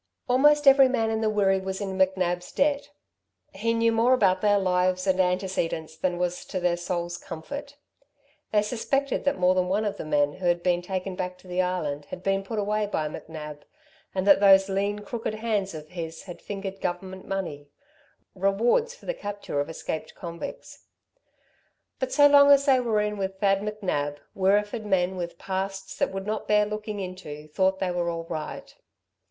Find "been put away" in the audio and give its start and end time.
12.23-12.87